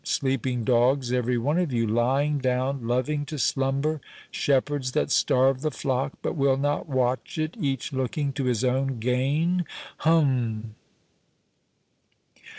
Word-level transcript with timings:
Sleeping 0.03 0.63
dogs 0.63 1.13
every 1.13 1.37
one 1.37 1.59
of 1.59 1.71
you, 1.71 1.85
lying 1.85 2.39
down, 2.39 2.87
loving 2.87 3.23
to 3.27 3.37
slumber—shepherds 3.37 4.93
that 4.93 5.11
starve 5.11 5.61
the 5.61 5.69
flock 5.69 6.13
but 6.23 6.35
will 6.35 6.57
not 6.57 6.89
watch 6.89 7.37
it, 7.37 7.55
each 7.61 7.93
looking 7.93 8.33
to 8.33 8.45
his 8.45 8.63
own 8.63 8.99
gain—hum." 8.99 10.73